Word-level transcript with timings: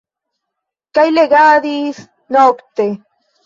Kaj 0.99 1.03
legadis 1.19 2.03
nokte. 2.41 2.93